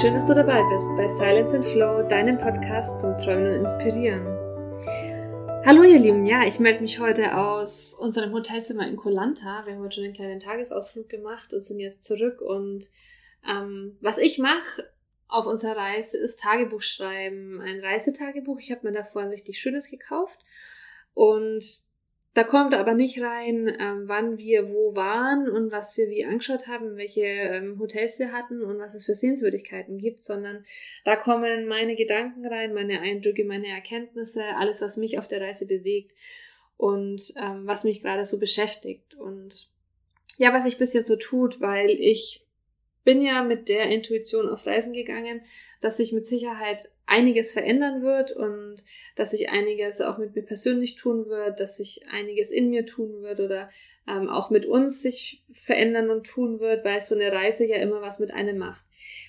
[0.00, 4.24] Schön, dass du dabei bist bei Silence and Flow, deinem Podcast zum Träumen und Inspirieren.
[5.66, 9.66] Hallo ihr Lieben, ja, ich melde mich heute aus unserem Hotelzimmer in Kolanta.
[9.66, 12.40] Wir haben heute schon einen kleinen Tagesausflug gemacht und sind jetzt zurück.
[12.40, 12.88] Und
[13.46, 14.88] ähm, was ich mache
[15.28, 18.58] auf unserer Reise ist Tagebuch schreiben, ein Reisetagebuch.
[18.58, 20.38] Ich habe mir davor ein richtig schönes gekauft
[21.12, 21.62] und
[22.34, 26.68] da kommt aber nicht rein, ähm, wann wir wo waren und was wir wie angeschaut
[26.68, 30.64] haben, welche ähm, Hotels wir hatten und was es für Sehenswürdigkeiten gibt, sondern
[31.04, 35.66] da kommen meine Gedanken rein, meine Eindrücke, meine Erkenntnisse, alles, was mich auf der Reise
[35.66, 36.12] bewegt
[36.76, 39.16] und ähm, was mich gerade so beschäftigt.
[39.16, 39.68] Und
[40.38, 42.46] ja, was sich bis jetzt so tut, weil ich
[43.04, 45.42] bin ja mit der Intuition auf Reisen gegangen,
[45.80, 48.76] dass sich mit Sicherheit einiges verändern wird und
[49.16, 53.22] dass sich einiges auch mit mir persönlich tun wird, dass sich einiges in mir tun
[53.22, 53.70] wird oder
[54.06, 58.00] ähm, auch mit uns sich verändern und tun wird, weil so eine Reise ja immer
[58.00, 58.84] was mit einem macht.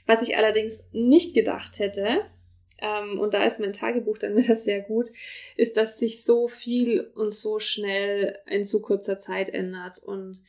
[0.05, 2.25] Was ich allerdings nicht gedacht hätte,
[2.81, 5.09] ähm, und da ist mein Tagebuch dann wieder sehr gut,
[5.55, 10.43] ist, dass sich so viel und so schnell in so kurzer Zeit ändert und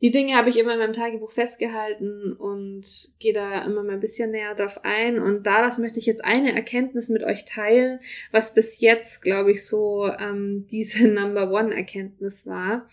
[0.00, 2.86] die Dinge habe ich immer in meinem Tagebuch festgehalten und
[3.18, 5.18] gehe da immer mal ein bisschen näher drauf ein.
[5.18, 7.98] Und daraus möchte ich jetzt eine Erkenntnis mit euch teilen,
[8.30, 12.88] was bis jetzt, glaube ich, so ähm, diese Number One Erkenntnis war.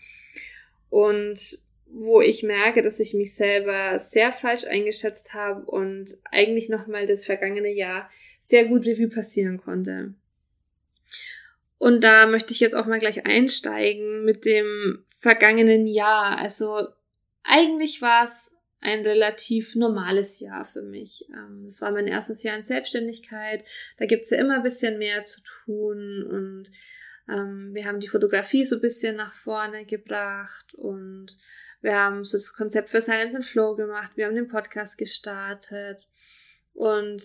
[0.90, 7.06] Und wo ich merke, dass ich mich selber sehr falsch eingeschätzt habe und eigentlich nochmal
[7.06, 10.14] das vergangene Jahr sehr gut Revue passieren konnte.
[11.78, 16.38] Und da möchte ich jetzt auch mal gleich einsteigen mit dem vergangenen Jahr.
[16.38, 16.88] Also
[17.46, 21.26] eigentlich war es ein relativ normales Jahr für mich.
[21.32, 23.64] Ähm, es war mein erstes Jahr in Selbstständigkeit.
[23.98, 26.70] Da gibt's ja immer ein bisschen mehr zu tun und
[27.28, 31.36] ähm, wir haben die Fotografie so ein bisschen nach vorne gebracht und
[31.80, 34.12] wir haben so das Konzept für Silence and Flow gemacht.
[34.14, 36.08] Wir haben den Podcast gestartet
[36.72, 37.22] und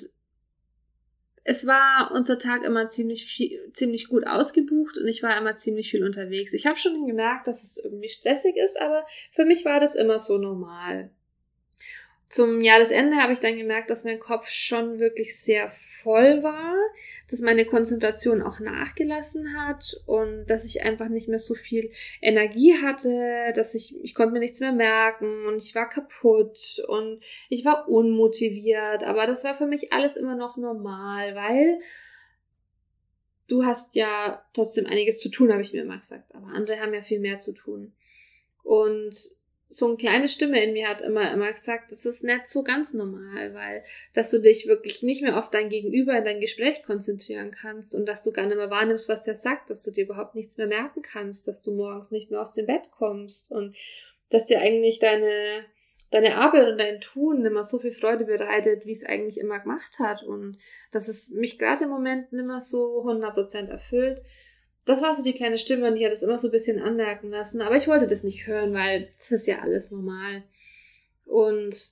[1.44, 5.90] es war unser Tag immer ziemlich viel, ziemlich gut ausgebucht und ich war immer ziemlich
[5.90, 6.54] viel unterwegs.
[6.54, 10.20] Ich habe schon gemerkt, dass es irgendwie stressig ist, aber für mich war das immer
[10.20, 11.12] so normal
[12.32, 16.76] zum Jahresende habe ich dann gemerkt, dass mein Kopf schon wirklich sehr voll war,
[17.30, 21.92] dass meine Konzentration auch nachgelassen hat und dass ich einfach nicht mehr so viel
[22.22, 27.22] Energie hatte, dass ich, ich konnte mir nichts mehr merken und ich war kaputt und
[27.50, 31.80] ich war unmotiviert, aber das war für mich alles immer noch normal, weil
[33.50, 36.94] du hast ja trotzdem einiges zu tun, habe ich mir immer gesagt, aber andere haben
[36.94, 37.92] ja viel mehr zu tun.
[38.64, 39.36] Und
[39.74, 42.94] so eine kleine Stimme in mir hat immer, immer gesagt, das ist nicht so ganz
[42.94, 43.84] normal, weil,
[44.14, 48.06] dass du dich wirklich nicht mehr auf dein Gegenüber in dein Gespräch konzentrieren kannst und
[48.06, 50.68] dass du gar nicht mehr wahrnimmst, was der sagt, dass du dir überhaupt nichts mehr
[50.68, 53.78] merken kannst, dass du morgens nicht mehr aus dem Bett kommst und
[54.30, 55.32] dass dir eigentlich deine,
[56.12, 60.00] deine Arbeit und dein Tun immer so viel Freude bereitet, wie es eigentlich immer gemacht
[60.00, 60.58] hat und
[60.92, 64.22] dass es mich gerade im Moment nicht mehr so 100% erfüllt
[64.86, 67.30] das war so die kleine Stimme und die hat es immer so ein bisschen anmerken
[67.30, 67.62] lassen.
[67.62, 70.44] Aber ich wollte das nicht hören, weil das ist ja alles normal.
[71.26, 71.92] Und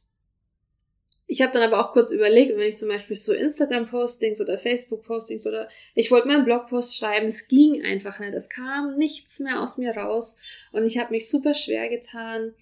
[1.32, 5.46] ich habe dann aber auch kurz überlegt, wenn ich zum Beispiel so Instagram-Postings oder Facebook-Postings
[5.46, 8.34] oder ich wollte meinen Blogpost schreiben, es ging einfach nicht.
[8.34, 10.38] Es kam nichts mehr aus mir raus
[10.72, 12.56] und ich habe mich super schwer getan,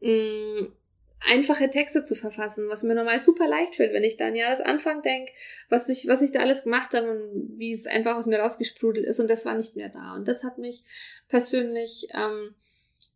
[0.00, 0.68] mm,
[1.28, 4.60] einfache Texte zu verfassen, was mir normal super leicht fällt, wenn ich dann ja das
[4.60, 5.32] Anfang denke,
[5.68, 9.06] was ich, was ich da alles gemacht habe und wie es einfach aus mir rausgesprudelt
[9.06, 10.14] ist und das war nicht mehr da.
[10.14, 10.82] Und das hat mich
[11.28, 12.54] persönlich ähm,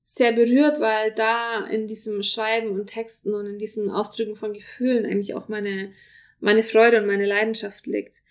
[0.02, 5.06] sehr berührt, weil da in diesem Schreiben und Texten und in diesem Ausdrücken von Gefühlen
[5.06, 5.92] eigentlich auch meine,
[6.40, 8.22] meine Freude und meine Leidenschaft liegt.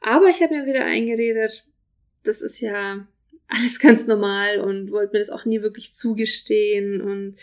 [0.00, 1.66] Aber ich habe mir wieder eingeredet,
[2.24, 3.06] das ist ja
[3.52, 7.36] alles ganz normal und wollte mir das auch nie wirklich zugestehen und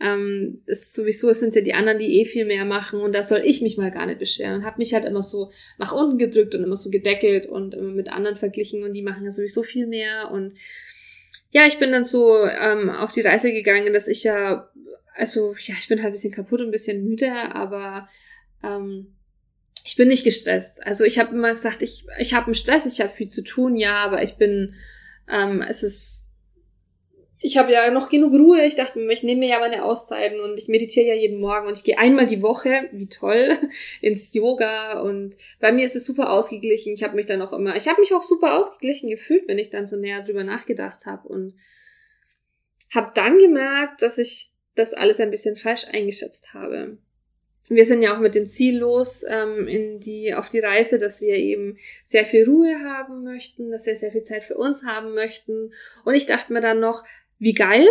[0.00, 3.22] ähm, ist sowieso, es sind ja die anderen, die eh viel mehr machen und da
[3.22, 6.18] soll ich mich mal gar nicht beschweren und habe mich halt immer so nach unten
[6.18, 9.62] gedrückt und immer so gedeckelt und immer mit anderen verglichen und die machen ja sowieso
[9.62, 10.54] viel mehr und
[11.50, 14.70] ja, ich bin dann so ähm, auf die Reise gegangen, dass ich ja,
[15.14, 18.08] also ja, ich bin halt ein bisschen kaputt und ein bisschen müde, aber
[18.64, 19.14] ähm,
[19.84, 20.84] ich bin nicht gestresst.
[20.86, 23.76] Also ich habe immer gesagt, ich, ich habe einen Stress, ich habe viel zu tun,
[23.76, 24.74] ja, aber ich bin,
[25.32, 26.22] ähm, es ist
[27.44, 28.64] ich habe ja noch genug Ruhe.
[28.64, 31.66] Ich dachte mir, ich nehme mir ja meine Auszeiten und ich meditiere ja jeden Morgen
[31.66, 33.58] und ich gehe einmal die Woche, wie toll,
[34.00, 36.94] ins Yoga und bei mir ist es super ausgeglichen.
[36.94, 39.70] Ich habe mich dann auch immer, ich habe mich auch super ausgeglichen gefühlt, wenn ich
[39.70, 41.54] dann so näher drüber nachgedacht habe und
[42.94, 46.98] habe dann gemerkt, dass ich das alles ein bisschen falsch eingeschätzt habe.
[47.74, 51.20] Wir sind ja auch mit dem Ziel los ähm, in die auf die Reise, dass
[51.20, 55.14] wir eben sehr viel Ruhe haben möchten, dass wir sehr viel Zeit für uns haben
[55.14, 55.72] möchten.
[56.04, 57.04] Und ich dachte mir dann noch,
[57.38, 57.86] wie geil.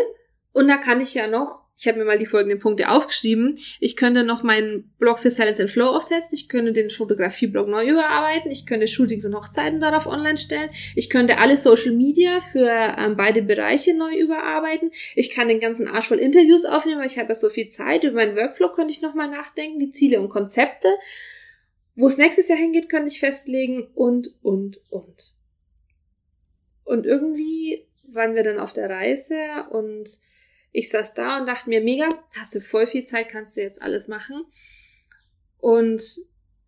[0.54, 3.58] Und da kann ich ja noch ich habe mir mal die folgenden Punkte aufgeschrieben.
[3.80, 6.30] Ich könnte noch meinen Blog für Silence and Flow aufsetzen.
[6.36, 8.52] Ich könnte den Fotografie-Blog neu überarbeiten.
[8.52, 10.70] Ich könnte Shootings und Hochzeiten darauf online stellen.
[10.96, 14.92] Ich könnte alle Social Media für ähm, beide Bereiche neu überarbeiten.
[15.16, 18.04] Ich kann den ganzen Arsch voll Interviews aufnehmen, weil ich habe ja so viel Zeit.
[18.04, 20.88] Über meinen Workflow könnte ich nochmal nachdenken, die Ziele und Konzepte.
[21.96, 25.34] Wo es nächstes Jahr hingeht, könnte ich festlegen und, und, und.
[26.84, 29.36] Und irgendwie waren wir dann auf der Reise
[29.72, 30.20] und
[30.72, 32.08] ich saß da und dachte mir, mega,
[32.38, 34.46] hast du voll viel Zeit, kannst du jetzt alles machen.
[35.58, 36.02] Und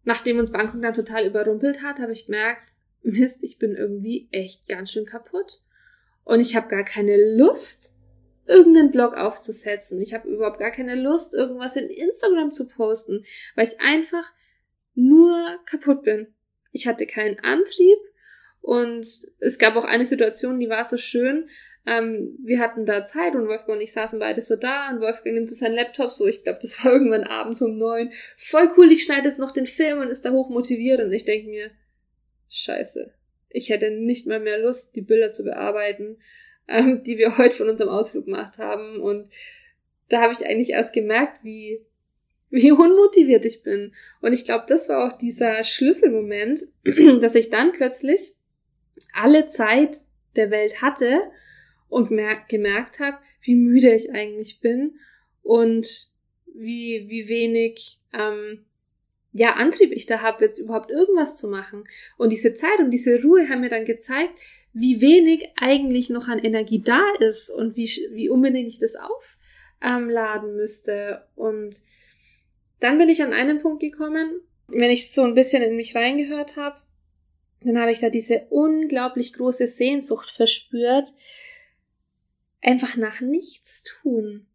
[0.03, 4.67] nachdem uns Bangkok dann total überrumpelt hat, habe ich gemerkt, Mist, ich bin irgendwie echt
[4.67, 5.61] ganz schön kaputt.
[6.23, 7.95] Und ich habe gar keine Lust,
[8.45, 9.99] irgendeinen Blog aufzusetzen.
[10.01, 13.23] Ich habe überhaupt gar keine Lust, irgendwas in Instagram zu posten,
[13.55, 14.23] weil ich einfach
[14.95, 16.33] nur kaputt bin.
[16.71, 17.97] Ich hatte keinen Antrieb
[18.61, 19.05] und
[19.39, 21.49] es gab auch eine Situation, die war so schön.
[21.85, 25.35] Ähm, wir hatten da Zeit und Wolfgang und ich saßen beide so da und Wolfgang
[25.35, 28.11] nimmt so seinen Laptop so, ich glaube, das war irgendwann abends um neun.
[28.37, 31.25] Voll cool, ich schneide jetzt noch den Film und ist da hoch motiviert und ich
[31.25, 31.71] denke mir,
[32.49, 33.13] scheiße,
[33.49, 36.17] ich hätte nicht mal mehr Lust, die Bilder zu bearbeiten,
[36.67, 39.29] ähm, die wir heute von unserem Ausflug gemacht haben und
[40.07, 41.85] da habe ich eigentlich erst gemerkt, wie
[42.49, 43.95] wie unmotiviert ich bin.
[44.21, 46.67] Und ich glaube, das war auch dieser Schlüsselmoment,
[47.19, 48.35] dass ich dann plötzlich
[49.11, 50.01] alle Zeit
[50.35, 51.19] der Welt hatte
[51.93, 52.09] und
[52.49, 54.99] gemerkt habe, wie müde ich eigentlich bin
[55.43, 56.11] und
[56.53, 58.65] wie, wie wenig ähm,
[59.31, 61.85] ja, Antrieb ich da habe, jetzt überhaupt irgendwas zu machen.
[62.17, 64.39] Und diese Zeit und diese Ruhe haben mir dann gezeigt,
[64.73, 70.55] wie wenig eigentlich noch an Energie da ist und wie, wie unbedingt ich das aufladen
[70.55, 71.25] müsste.
[71.35, 71.81] Und
[72.79, 76.55] dann bin ich an einen Punkt gekommen, wenn ich so ein bisschen in mich reingehört
[76.55, 76.77] habe,
[77.61, 81.07] dann habe ich da diese unglaublich große Sehnsucht verspürt,
[82.63, 84.47] einfach nach nichts tun,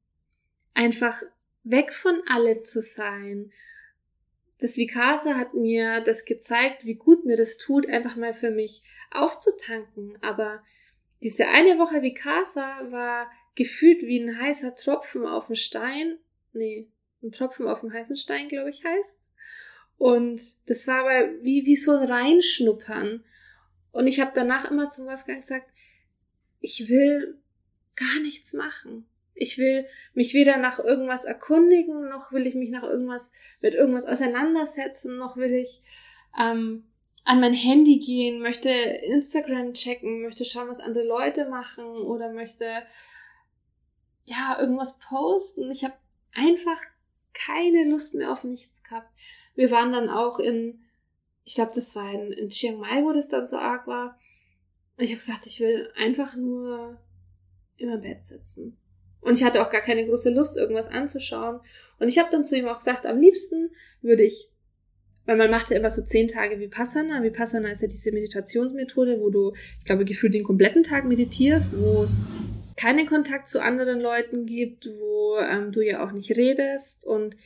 [0.75, 1.23] einfach
[1.63, 3.53] weg von allem zu sein.
[4.59, 8.83] Das Vikasa hat mir das gezeigt, wie gut mir das tut, einfach mal für mich
[9.13, 10.19] aufzutanken.
[10.23, 10.65] Aber
[11.23, 16.19] diese eine Woche Vikasa war gefühlt wie ein heißer Tropfen auf dem Stein.
[16.53, 16.89] Nee,
[17.23, 19.35] ein Tropfen auf dem heißen Stein, glaube ich, heißt's.
[19.99, 23.25] Und das war aber wie, wie so ein Reinschnuppern.
[23.93, 25.69] Und ich habe danach immer zum Wolfgang gesagt,
[26.61, 27.39] ich will
[27.99, 29.07] gar nichts machen.
[29.35, 34.07] Ich will mich weder nach irgendwas erkundigen, noch will ich mich nach irgendwas mit irgendwas
[34.07, 35.83] auseinandersetzen, noch will ich
[36.39, 36.85] ähm,
[37.25, 42.65] an mein Handy gehen, möchte Instagram checken, möchte schauen, was andere Leute machen oder möchte
[44.25, 45.71] ja irgendwas posten.
[45.71, 45.95] Ich habe
[46.35, 46.81] einfach
[47.33, 49.11] keine Lust mehr auf nichts gehabt.
[49.55, 50.85] Wir waren dann auch in,
[51.45, 54.19] ich glaube, das war in, in Chiang Mai, wo das dann so arg war.
[54.97, 57.01] Ich habe gesagt, ich will einfach nur
[57.79, 58.77] im Bett sitzen.
[59.21, 61.61] Und ich hatte auch gar keine große Lust, irgendwas anzuschauen.
[61.99, 63.71] Und ich habe dann zu ihm auch gesagt, am liebsten
[64.01, 64.49] würde ich,
[65.27, 67.23] weil man macht ja immer so zehn Tage Vipassana.
[67.23, 72.03] Vipassana ist ja diese Meditationsmethode, wo du, ich glaube, gefühlt den kompletten Tag meditierst, wo
[72.03, 72.29] es
[72.77, 77.05] keinen Kontakt zu anderen Leuten gibt, wo ähm, du ja auch nicht redest.
[77.05, 77.37] Und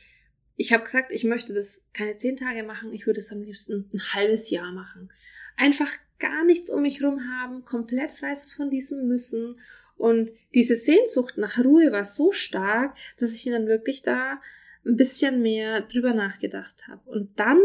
[0.56, 3.88] ich habe gesagt, ich möchte das keine zehn Tage machen, ich würde es am liebsten
[3.94, 5.11] ein halbes Jahr machen.
[5.56, 9.58] Einfach gar nichts um mich rum haben, komplett frei von diesem Müssen
[10.02, 14.40] und diese Sehnsucht nach Ruhe war so stark, dass ich dann wirklich da
[14.85, 17.09] ein bisschen mehr drüber nachgedacht habe.
[17.09, 17.61] Und dann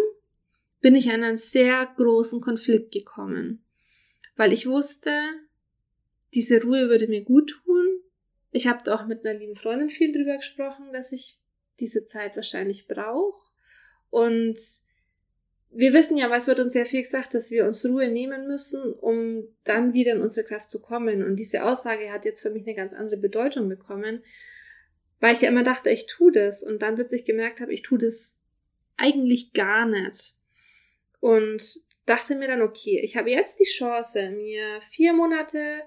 [0.79, 3.63] bin ich an einen sehr großen Konflikt gekommen,
[4.35, 5.19] weil ich wusste,
[6.35, 8.01] diese Ruhe würde mir gut tun.
[8.51, 11.39] Ich habe auch mit einer lieben Freundin viel drüber gesprochen, dass ich
[11.79, 13.49] diese Zeit wahrscheinlich brauche.
[14.11, 14.59] Und
[15.77, 18.93] wir wissen ja, was wird uns sehr viel gesagt, dass wir uns Ruhe nehmen müssen,
[18.93, 21.23] um dann wieder in unsere Kraft zu kommen.
[21.23, 24.23] Und diese Aussage hat jetzt für mich eine ganz andere Bedeutung bekommen,
[25.19, 27.99] weil ich ja immer dachte, ich tue das und dann plötzlich gemerkt habe, ich tue
[27.99, 28.39] das
[28.97, 30.33] eigentlich gar nicht.
[31.19, 31.61] Und
[32.07, 35.83] dachte mir dann, okay, ich habe jetzt die Chance, mir vier Monate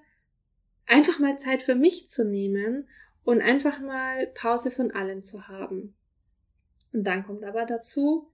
[0.87, 2.89] einfach mal Zeit für mich zu nehmen
[3.25, 5.97] und einfach mal Pause von allem zu haben.
[6.93, 8.31] Und dann kommt aber dazu,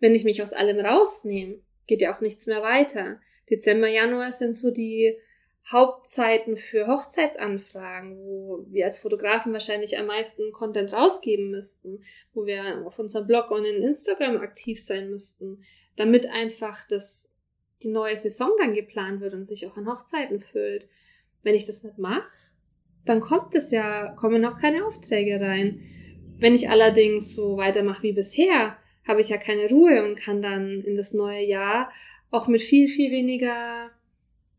[0.00, 3.20] wenn ich mich aus allem rausnehme, geht ja auch nichts mehr weiter.
[3.50, 5.16] Dezember, Januar sind so die
[5.70, 12.02] Hauptzeiten für Hochzeitsanfragen, wo wir als Fotografen wahrscheinlich am meisten Content rausgeben müssten,
[12.32, 15.62] wo wir auf unserem Blog und in Instagram aktiv sein müssten,
[15.96, 17.34] damit einfach das,
[17.82, 20.88] die neue Saison dann geplant wird und sich auch an Hochzeiten füllt.
[21.42, 22.30] Wenn ich das nicht mache,
[23.04, 25.82] dann kommt es ja, kommen noch keine Aufträge rein.
[26.38, 30.82] Wenn ich allerdings so weitermache wie bisher, habe ich ja keine Ruhe und kann dann
[30.82, 31.90] in das neue Jahr
[32.30, 33.90] auch mit viel, viel weniger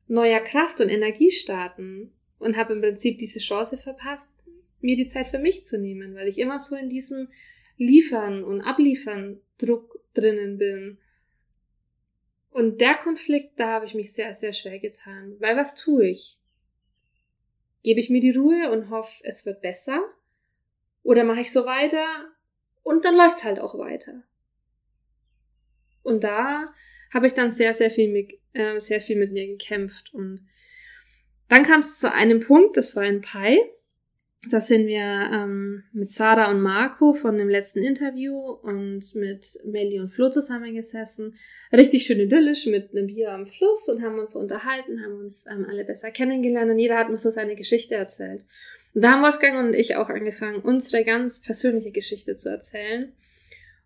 [0.08, 4.34] neuer Kraft und Energie starten und habe im Prinzip diese Chance verpasst,
[4.82, 7.30] mir die Zeit für mich zu nehmen, weil ich immer so in diesem
[7.78, 10.98] Liefern und Abliefern Druck drinnen bin.
[12.50, 15.36] Und der Konflikt, da habe ich mich sehr, sehr schwer getan.
[15.40, 16.40] Weil was tue ich?
[17.84, 20.02] Gebe ich mir die Ruhe und hoffe, es wird besser?
[21.04, 22.06] Oder mache ich so weiter
[22.82, 24.24] und dann läuft's halt auch weiter?
[26.04, 26.66] Und da
[27.14, 30.14] habe ich dann sehr, sehr viel mit, äh, sehr viel mit mir gekämpft.
[30.14, 30.48] Und
[31.48, 33.60] dann kam es zu einem Punkt, das war ein Pi.
[34.50, 35.02] Da sind wir
[35.34, 41.36] ähm, mit Sarah und Marco von dem letzten Interview und mit Melly und Flo zusammengesessen.
[41.74, 45.66] Richtig schön idyllisch mit einem Bier am Fluss und haben uns unterhalten, haben uns ähm,
[45.70, 48.46] alle besser kennengelernt und jeder hat mir so seine Geschichte erzählt.
[48.94, 53.12] Und da haben Wolfgang und ich auch angefangen, unsere ganz persönliche Geschichte zu erzählen.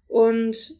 [0.07, 0.77] Und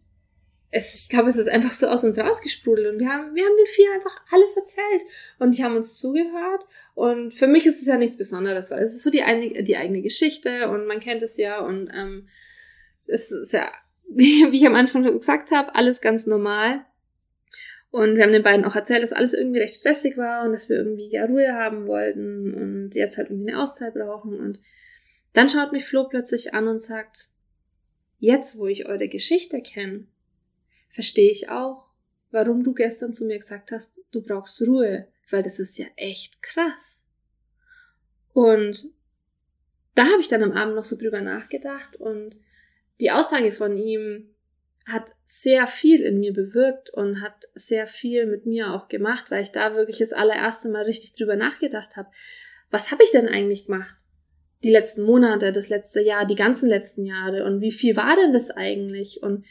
[0.76, 3.56] es, ich glaube, es ist einfach so aus uns rausgesprudelt und wir haben, wir haben
[3.56, 5.04] den vier einfach alles erzählt
[5.38, 6.66] und die haben uns zugehört
[6.96, 9.78] und für mich ist es ja nichts Besonderes, weil es ist so die, eine, die
[9.78, 12.28] eigene Geschichte und man kennt es ja und ähm,
[13.06, 13.72] es ist ja,
[14.10, 16.84] wie, wie ich am Anfang gesagt habe, alles ganz normal.
[17.92, 20.68] Und wir haben den beiden auch erzählt, dass alles irgendwie recht stressig war und dass
[20.68, 24.40] wir irgendwie ja Ruhe haben wollten und jetzt halt irgendwie eine Auszeit brauchen.
[24.40, 24.60] Und
[25.34, 27.30] dann schaut mich Flo plötzlich an und sagt,
[28.18, 30.08] jetzt wo ich eure Geschichte kenne,
[30.94, 31.94] verstehe ich auch,
[32.32, 36.42] warum du gestern zu mir gesagt hast, du brauchst Ruhe, weil das ist ja echt
[36.42, 37.08] krass.
[38.32, 38.90] Und
[39.96, 42.38] da habe ich dann am Abend noch so drüber nachgedacht und
[43.02, 44.30] die Aussage von ihm
[44.86, 49.44] hat sehr viel in mir bewirkt und hat sehr viel mit mir auch gemacht, weil
[49.44, 52.10] ich da wirklich das allererste Mal richtig drüber nachgedacht habe.
[52.70, 53.96] Was habe ich denn eigentlich gemacht?
[54.64, 58.34] Die letzten Monate, das letzte Jahr, die ganzen letzten Jahre und wie viel war denn
[58.34, 59.24] das eigentlich?
[59.24, 59.46] Und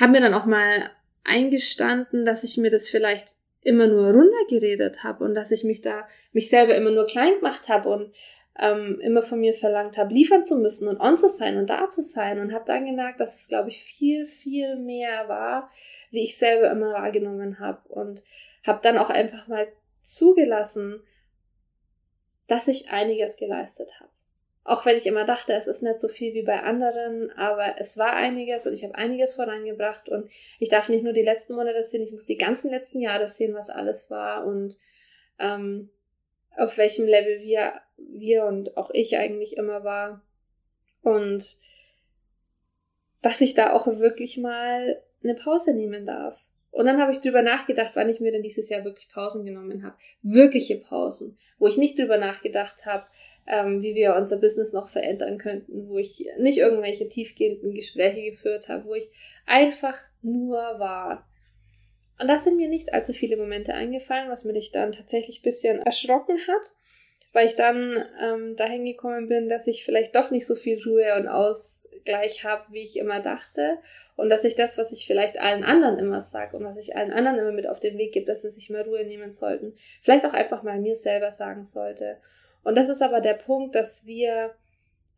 [0.00, 0.90] habe mir dann auch mal
[1.24, 6.06] eingestanden, dass ich mir das vielleicht immer nur runtergeredet habe und dass ich mich da
[6.32, 8.14] mich selber immer nur klein gemacht habe und
[8.58, 11.88] ähm, immer von mir verlangt habe, liefern zu müssen und on zu sein und da
[11.88, 15.70] zu sein und habe dann gemerkt, dass es, glaube ich, viel, viel mehr war,
[16.10, 18.22] wie ich selber immer wahrgenommen habe und
[18.64, 19.66] habe dann auch einfach mal
[20.00, 21.02] zugelassen,
[22.46, 24.10] dass ich einiges geleistet habe.
[24.64, 27.98] Auch wenn ich immer dachte, es ist nicht so viel wie bei anderen, aber es
[27.98, 31.82] war einiges und ich habe einiges vorangebracht und ich darf nicht nur die letzten Monate
[31.82, 34.78] sehen, ich muss die ganzen letzten Jahre sehen, was alles war und
[35.38, 35.90] ähm,
[36.56, 40.22] auf welchem Level wir, wir und auch ich eigentlich immer war.
[41.02, 41.58] Und
[43.20, 46.40] dass ich da auch wirklich mal eine Pause nehmen darf.
[46.70, 49.84] Und dann habe ich drüber nachgedacht, wann ich mir denn dieses Jahr wirklich Pausen genommen
[49.84, 49.96] habe.
[50.22, 53.06] Wirkliche Pausen, wo ich nicht drüber nachgedacht habe,
[53.46, 58.68] ähm, wie wir unser Business noch verändern könnten, wo ich nicht irgendwelche tiefgehenden Gespräche geführt
[58.68, 59.10] habe, wo ich
[59.46, 61.28] einfach nur war.
[62.18, 66.38] Und da sind mir nicht allzu viele Momente eingefallen, was mich dann tatsächlich bisschen erschrocken
[66.46, 66.72] hat,
[67.32, 71.16] weil ich dann ähm, dahin gekommen bin, dass ich vielleicht doch nicht so viel Ruhe
[71.18, 73.78] und Ausgleich habe, wie ich immer dachte.
[74.14, 77.12] Und dass ich das, was ich vielleicht allen anderen immer sage und was ich allen
[77.12, 80.24] anderen immer mit auf den Weg gebe, dass sie sich mal Ruhe nehmen sollten, vielleicht
[80.24, 82.18] auch einfach mal mir selber sagen sollte.
[82.64, 84.54] Und das ist aber der Punkt, dass wir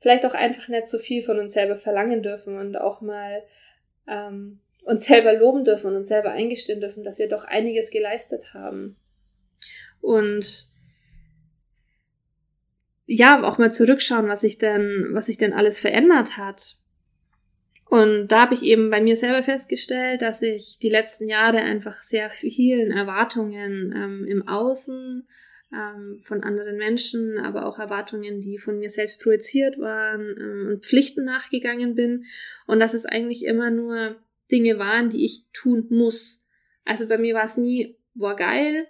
[0.00, 3.42] vielleicht auch einfach nicht so viel von uns selber verlangen dürfen und auch mal
[4.06, 8.52] ähm, uns selber loben dürfen und uns selber eingestehen dürfen, dass wir doch einiges geleistet
[8.52, 8.96] haben.
[10.00, 10.68] Und
[13.06, 16.76] ja, auch mal zurückschauen, was sich denn, was sich denn alles verändert hat.
[17.88, 22.02] Und da habe ich eben bei mir selber festgestellt, dass ich die letzten Jahre einfach
[22.02, 25.28] sehr vielen Erwartungen ähm, im Außen
[25.73, 30.85] ähm, von anderen Menschen, aber auch Erwartungen, die von mir selbst projiziert waren ähm, und
[30.85, 32.25] Pflichten nachgegangen bin.
[32.66, 34.16] Und dass es eigentlich immer nur
[34.50, 36.46] Dinge waren, die ich tun muss.
[36.85, 38.87] Also bei mir war es nie, boah, geil,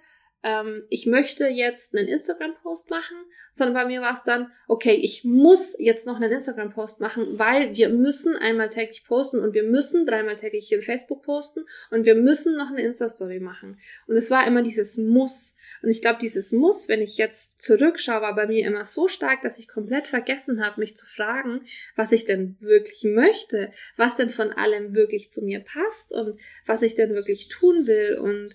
[0.47, 3.17] ähm, ich möchte jetzt einen Instagram-Post machen,
[3.51, 7.75] sondern bei mir war es dann, okay, ich muss jetzt noch einen Instagram-Post machen, weil
[7.75, 12.15] wir müssen einmal täglich posten und wir müssen dreimal täglich in Facebook posten und wir
[12.15, 13.81] müssen noch eine Insta-Story machen.
[14.07, 15.56] Und es war immer dieses Muss.
[15.83, 19.43] Und ich glaube, dieses Muss, wenn ich jetzt zurückschaue, war bei mir immer so stark,
[19.43, 21.63] dass ich komplett vergessen habe, mich zu fragen,
[21.95, 26.83] was ich denn wirklich möchte, was denn von allem wirklich zu mir passt und was
[26.83, 28.55] ich denn wirklich tun will und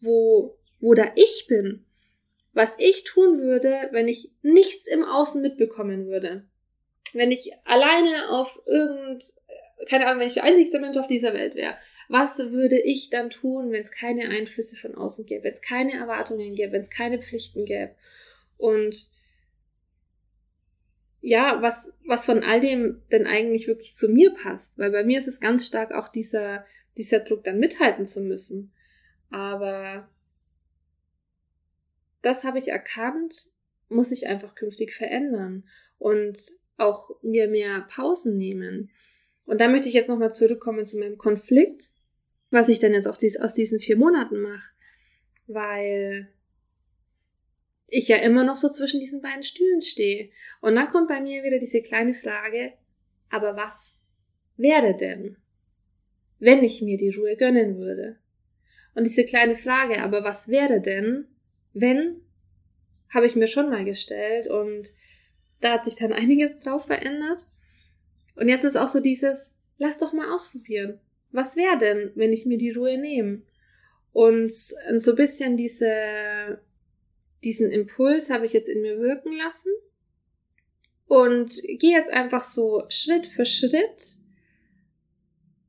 [0.00, 1.84] wo, wo da ich bin.
[2.52, 6.48] Was ich tun würde, wenn ich nichts im Außen mitbekommen würde.
[7.12, 9.24] Wenn ich alleine auf irgend,
[9.88, 11.76] keine Ahnung, wenn ich der einzigste Mensch auf dieser Welt wäre.
[12.10, 15.92] Was würde ich dann tun, wenn es keine Einflüsse von außen gäbe, wenn es keine
[15.92, 17.94] Erwartungen gäbe, wenn es keine Pflichten gäbe?
[18.56, 19.10] Und
[21.20, 24.76] ja, was, was von all dem denn eigentlich wirklich zu mir passt.
[24.76, 26.64] Weil bei mir ist es ganz stark auch dieser,
[26.96, 28.72] dieser Druck, dann mithalten zu müssen.
[29.30, 30.08] Aber
[32.22, 33.50] das habe ich erkannt,
[33.88, 35.68] muss ich einfach künftig verändern.
[35.98, 36.40] und
[36.80, 38.90] auch mir mehr Pausen nehmen.
[39.44, 41.90] Und da möchte ich jetzt nochmal zurückkommen zu meinem Konflikt,
[42.50, 44.72] was ich dann jetzt auch dies, aus diesen vier Monaten mache,
[45.46, 46.28] weil
[47.88, 50.30] ich ja immer noch so zwischen diesen beiden Stühlen stehe.
[50.60, 52.72] Und dann kommt bei mir wieder diese kleine Frage,
[53.30, 54.04] aber was
[54.56, 55.36] wäre denn,
[56.38, 58.18] wenn ich mir die Ruhe gönnen würde?
[58.94, 61.26] Und diese kleine Frage, aber was wäre denn,
[61.72, 62.20] wenn,
[63.08, 64.92] habe ich mir schon mal gestellt und
[65.60, 67.48] da hat sich dann einiges drauf verändert.
[68.36, 71.00] Und jetzt ist auch so dieses, lass doch mal ausprobieren.
[71.32, 73.42] Was wäre denn, wenn ich mir die Ruhe nehme?
[74.12, 76.60] Und so ein bisschen diese,
[77.44, 79.72] diesen Impuls habe ich jetzt in mir wirken lassen
[81.06, 84.16] und gehe jetzt einfach so Schritt für Schritt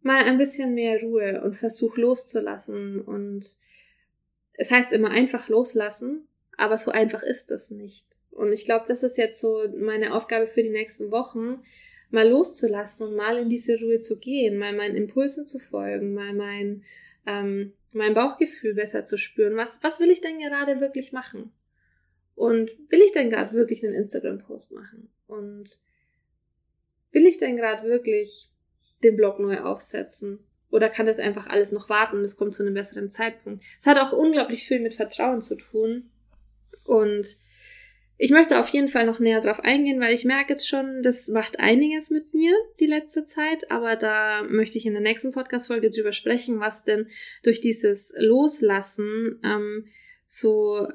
[0.02, 3.46] mal ein bisschen mehr Ruhe und versuch loszulassen und
[4.54, 6.28] es heißt immer einfach loslassen,
[6.58, 8.06] aber so einfach ist das nicht.
[8.32, 11.62] Und ich glaube, das ist jetzt so meine Aufgabe für die nächsten Wochen,
[12.12, 16.34] mal loszulassen und mal in diese Ruhe zu gehen, mal meinen Impulsen zu folgen, mal
[16.34, 16.84] mein,
[17.26, 19.56] ähm, mein Bauchgefühl besser zu spüren.
[19.56, 21.52] Was, was will ich denn gerade wirklich machen?
[22.36, 25.10] Und will ich denn gerade wirklich einen Instagram-Post machen?
[25.28, 25.80] Und
[27.12, 28.50] will ich denn gerade wirklich
[29.04, 30.40] den Blog neu aufsetzen?
[30.70, 33.64] Oder kann das einfach alles noch warten und es kommt zu einem besseren Zeitpunkt?
[33.78, 36.10] Es hat auch unglaublich viel mit Vertrauen zu tun.
[36.86, 37.38] Und
[38.24, 41.28] ich möchte auf jeden Fall noch näher drauf eingehen, weil ich merke jetzt schon, das
[41.28, 45.90] macht einiges mit mir die letzte Zeit, aber da möchte ich in der nächsten Podcast-Folge
[45.90, 47.08] drüber sprechen, was denn
[47.42, 49.88] durch dieses Loslassen ähm,
[50.28, 50.88] so,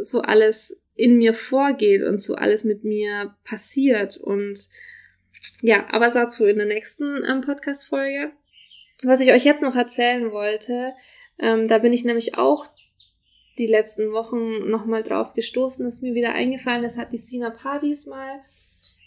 [0.00, 4.18] so alles in mir vorgeht und so alles mit mir passiert.
[4.18, 4.68] Und
[5.62, 8.32] ja, aber dazu in der nächsten ähm, Podcast-Folge.
[9.02, 10.92] Was ich euch jetzt noch erzählen wollte,
[11.38, 12.66] ähm, da bin ich nämlich auch
[13.58, 18.06] die letzten Wochen nochmal drauf gestoßen, ist mir wieder eingefallen, das hat die Sina Paris
[18.06, 18.40] mal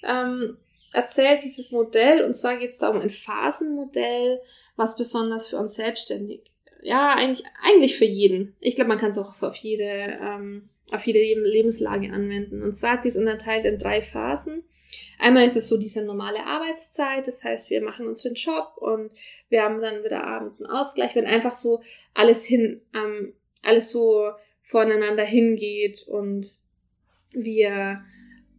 [0.03, 0.57] ähm,
[0.93, 2.23] erzählt, dieses Modell.
[2.23, 4.41] Und zwar geht es da um ein Phasenmodell,
[4.75, 8.55] was besonders für uns selbstständig, ja, eigentlich, eigentlich für jeden.
[8.59, 9.83] Ich glaube, man kann es auch auf jede,
[10.21, 12.63] ähm, auf jede Lebenslage anwenden.
[12.63, 14.63] Und zwar hat sie es unterteilt in drei Phasen.
[15.19, 19.11] Einmal ist es so diese normale Arbeitszeit, das heißt, wir machen uns den Job und
[19.49, 21.81] wir haben dann wieder abends einen Ausgleich, wenn einfach so
[22.15, 24.31] alles hin, ähm, alles so
[24.69, 26.59] voneinander hingeht und
[27.31, 28.03] wir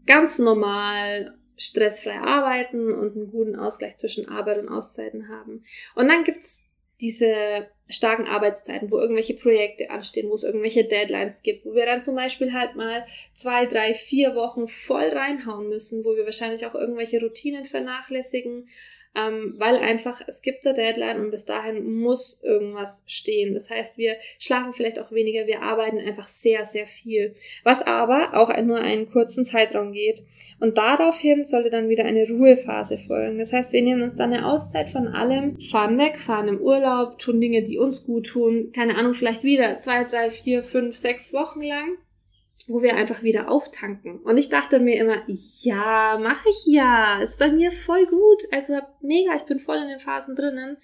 [0.06, 5.62] ganz normal stressfrei arbeiten und einen guten Ausgleich zwischen Arbeit und Auszeiten haben.
[5.94, 6.68] Und dann gibt's
[7.00, 12.02] diese starken Arbeitszeiten, wo irgendwelche Projekte anstehen, wo es irgendwelche Deadlines gibt, wo wir dann
[12.02, 16.74] zum Beispiel halt mal zwei, drei, vier Wochen voll reinhauen müssen, wo wir wahrscheinlich auch
[16.74, 18.68] irgendwelche Routinen vernachlässigen,
[19.16, 23.54] ähm, weil einfach es gibt eine Deadline und bis dahin muss irgendwas stehen.
[23.54, 27.32] Das heißt, wir schlafen vielleicht auch weniger, wir arbeiten einfach sehr, sehr viel,
[27.64, 30.22] was aber auch nur einen kurzen Zeitraum geht.
[30.60, 33.38] Und daraufhin sollte dann wieder eine Ruhephase folgen.
[33.38, 37.18] Das heißt, wir nehmen uns dann eine Auszeit von allem, fahren weg, fahren im Urlaub,
[37.18, 41.32] tun Dinge, die uns gut tun, keine Ahnung, vielleicht wieder zwei, drei, vier, fünf, sechs
[41.32, 41.98] Wochen lang
[42.70, 44.20] wo wir einfach wieder auftanken.
[44.20, 48.42] Und ich dachte mir immer, ja, mache ich ja, ist bei mir voll gut.
[48.52, 50.76] Also mega, ich bin voll in den Phasen drinnen.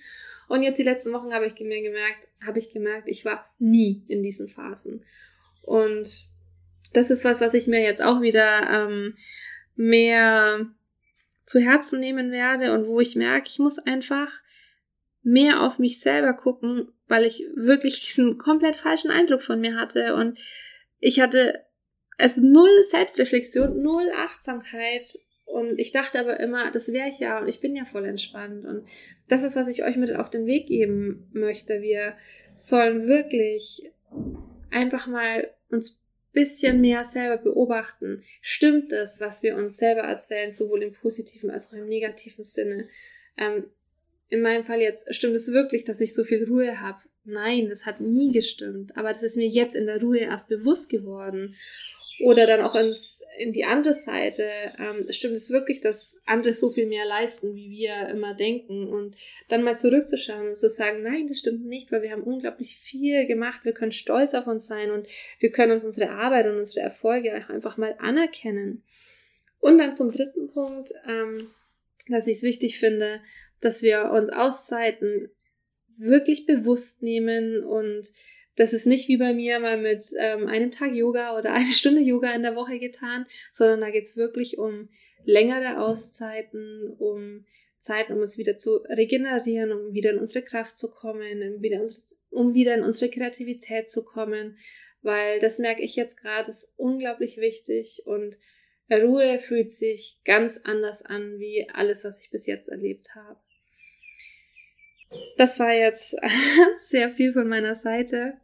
[0.49, 4.03] Und jetzt die letzten Wochen habe ich mir gemerkt, habe ich gemerkt, ich war nie
[4.09, 5.05] in diesen Phasen.
[5.63, 6.27] Und
[6.93, 9.15] das ist was, was ich mir jetzt auch wieder ähm,
[9.77, 10.67] mehr
[11.45, 14.33] zu Herzen nehmen werde und wo ich merke, ich muss einfach
[15.27, 20.15] mehr auf mich selber gucken, weil ich wirklich diesen komplett falschen Eindruck von mir hatte
[20.15, 20.39] und
[21.01, 21.65] ich hatte
[22.17, 25.19] es null Selbstreflexion, null Achtsamkeit.
[25.45, 28.65] Und ich dachte aber immer, das wäre ich ja und ich bin ja voll entspannt.
[28.65, 28.87] Und
[29.29, 31.83] das ist, was ich euch mit auf den Weg geben möchte.
[31.83, 32.17] Wir
[32.55, 33.91] sollen wirklich
[34.71, 36.01] einfach mal uns
[36.33, 38.21] bisschen mehr selber beobachten.
[38.41, 42.89] Stimmt es, was wir uns selber erzählen, sowohl im positiven als auch im negativen Sinne?
[43.37, 43.71] Ähm,
[44.29, 46.99] in meinem Fall jetzt, stimmt es wirklich, dass ich so viel Ruhe habe?
[47.25, 48.97] Nein, das hat nie gestimmt.
[48.97, 51.57] Aber das ist mir jetzt in der Ruhe erst bewusst geworden.
[52.21, 54.49] Oder dann auch ins, in die andere Seite.
[54.79, 58.87] Ähm, stimmt es wirklich, dass andere so viel mehr leisten, wie wir immer denken?
[58.87, 59.17] Und
[59.49, 63.27] dann mal zurückzuschauen und zu sagen, nein, das stimmt nicht, weil wir haben unglaublich viel
[63.27, 63.65] gemacht.
[63.65, 65.07] Wir können stolz auf uns sein und
[65.41, 68.83] wir können uns unsere Arbeit und unsere Erfolge einfach mal anerkennen.
[69.61, 71.49] Und dann zum dritten Punkt, ähm,
[72.09, 73.21] dass ich es wichtig finde,
[73.61, 75.31] dass wir uns Auszeiten
[75.99, 78.09] wirklich bewusst nehmen und
[78.57, 82.01] das ist nicht wie bei mir mal mit ähm, einem Tag Yoga oder eine Stunde
[82.01, 84.89] Yoga in der Woche getan, sondern da geht's wirklich um
[85.25, 87.45] längere Auszeiten, um
[87.79, 91.85] Zeiten, um uns wieder zu regenerieren, um wieder in unsere Kraft zu kommen, um wieder,
[92.31, 94.57] um wieder in unsere Kreativität zu kommen,
[95.03, 98.37] weil das merke ich jetzt gerade, ist unglaublich wichtig und
[98.91, 103.41] Ruhe fühlt sich ganz anders an wie alles, was ich bis jetzt erlebt habe.
[105.37, 106.17] Das war jetzt
[106.81, 108.35] sehr viel von meiner Seite.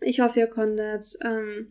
[0.00, 1.66] Ich hoffe, ihr konntet ähm,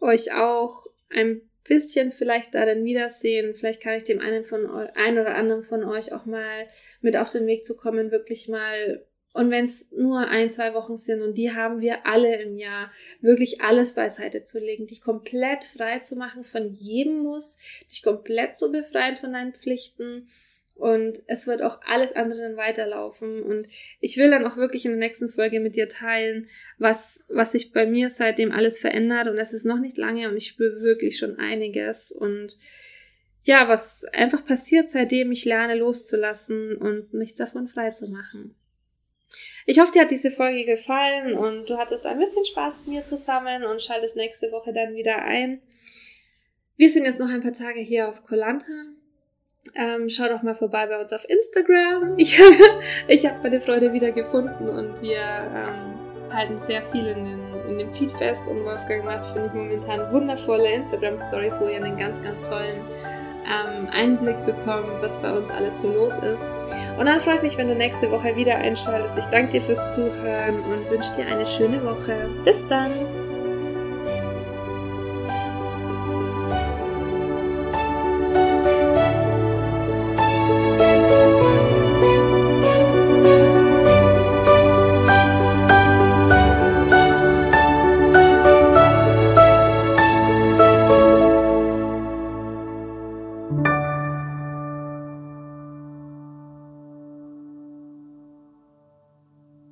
[0.00, 3.54] euch auch ein bisschen vielleicht darin wiedersehen.
[3.54, 6.66] Vielleicht kann ich dem einen von ein oder anderen von euch auch mal
[7.00, 10.96] mit auf den Weg zu kommen, wirklich mal und wenn es nur ein, zwei Wochen
[10.96, 15.62] sind und die haben wir alle im Jahr, wirklich alles beiseite zu legen, dich komplett
[15.62, 20.28] frei zu machen von jedem Muss, dich komplett zu befreien von deinen Pflichten
[20.78, 23.66] und es wird auch alles andere dann weiterlaufen und
[24.00, 27.72] ich will dann auch wirklich in der nächsten Folge mit dir teilen, was, was sich
[27.72, 31.18] bei mir seitdem alles verändert und es ist noch nicht lange und ich spüre wirklich
[31.18, 32.56] schon einiges und
[33.42, 38.54] ja, was einfach passiert, seitdem ich lerne loszulassen und mich davon frei zu machen.
[39.66, 43.02] Ich hoffe, dir hat diese Folge gefallen und du hattest ein bisschen Spaß mit mir
[43.02, 45.60] zusammen und schaltest nächste Woche dann wieder ein.
[46.76, 48.72] Wir sind jetzt noch ein paar Tage hier auf Kolanta.
[49.74, 52.14] Ähm, schau doch mal vorbei bei uns auf Instagram.
[52.16, 57.24] Ich habe ich hab meine Freude wieder gefunden und wir ähm, halten sehr viel in,
[57.24, 61.76] den, in dem Feed fest und Wolfgang macht, finde ich, momentan wundervolle Instagram-Stories, wo ihr
[61.76, 62.80] einen ganz, ganz tollen
[63.48, 66.50] ähm, Einblick bekommen, was bei uns alles so los ist.
[66.98, 69.18] Und dann freue ich mich, wenn du nächste Woche wieder einschaltest.
[69.18, 72.28] Ich danke dir fürs Zuhören und wünsche dir eine schöne Woche.
[72.44, 73.17] Bis dann!